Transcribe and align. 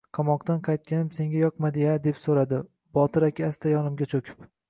Qamoqdan 0.17 0.61
qaytganim 0.67 1.11
senga 1.17 1.41
yoqmadi-ya, 1.43 1.91
deb 2.07 2.17
so`radi, 2.23 2.61
Botir 2.99 3.27
aka 3.29 3.47
asta 3.51 3.77
yonimga 3.77 4.09
cho`kib 4.15 4.45